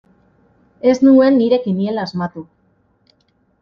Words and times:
Ez 0.93 0.95
nuen 1.09 1.39
nire 1.43 1.61
kiniela 1.69 2.09
asmatu. 2.09 2.47